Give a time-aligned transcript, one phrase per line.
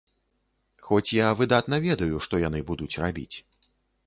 [0.87, 3.37] Хоць я выдатна ведаю, што яны будуць рабіць.